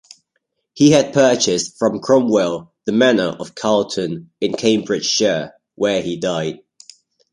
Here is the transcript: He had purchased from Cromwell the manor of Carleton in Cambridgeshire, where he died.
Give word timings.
He 0.73 0.89
had 0.89 1.13
purchased 1.13 1.77
from 1.77 1.99
Cromwell 1.99 2.73
the 2.85 2.91
manor 2.91 3.35
of 3.39 3.53
Carleton 3.53 4.31
in 4.41 4.53
Cambridgeshire, 4.53 5.53
where 5.75 6.01
he 6.01 6.17
died. 6.17 6.61